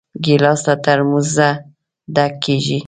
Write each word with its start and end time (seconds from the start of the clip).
ګیلاس 0.23 0.61
له 0.67 0.75
ترموزه 0.85 1.49
ډک 2.15 2.33
کېږي. 2.43 2.79